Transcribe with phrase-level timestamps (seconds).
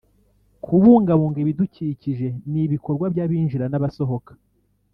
[0.63, 4.31] kubungabunga ibidukikije n’ibikorwa by’abinjira n’abasohoka